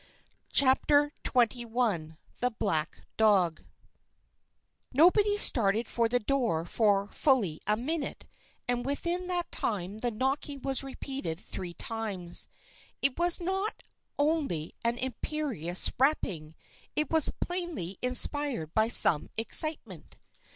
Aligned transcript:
CHAPTER 0.51 1.13
XXI 1.23 2.17
"THE 2.39 2.49
BLACK 2.49 3.03
DOG" 3.17 3.63
Nobody 4.91 5.37
started 5.37 5.87
for 5.87 6.09
the 6.09 6.17
door 6.19 6.65
for 6.65 7.09
fully 7.09 7.61
a 7.67 7.77
minute, 7.77 8.27
and 8.67 8.83
within 8.83 9.27
that 9.27 9.51
time 9.51 9.99
the 9.99 10.09
knocking 10.09 10.59
was 10.63 10.81
repeated 10.83 11.39
three 11.39 11.75
times. 11.75 12.49
It 13.03 13.19
was 13.19 13.39
not 13.39 13.83
only 14.17 14.73
an 14.83 14.97
imperious 14.97 15.91
rapping; 15.99 16.55
it 16.95 17.11
was 17.11 17.31
plainly 17.39 17.99
inspired 18.01 18.73
by 18.73 18.87
some 18.87 19.29
excitement. 19.37 20.17